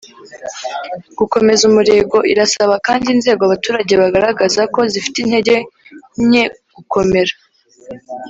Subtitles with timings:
[1.17, 5.55] gukomeza umurego Irasaba kandi inzego abaturage bagaragaza ko zifite intege
[6.27, 6.43] nke
[6.75, 7.33] gukomera